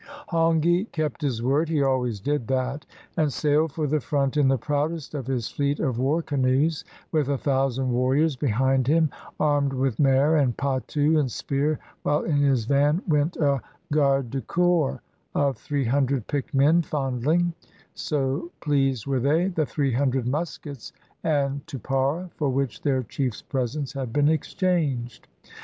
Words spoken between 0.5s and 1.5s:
THE CANNIBALS Hongi kept his